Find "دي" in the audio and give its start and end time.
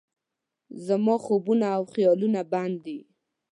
2.85-2.99